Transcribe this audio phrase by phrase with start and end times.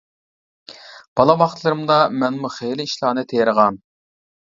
[1.19, 3.79] بالا ۋاقىتلىرىمدا مەنمۇ خىلى ئىشلارنى تېرىغان.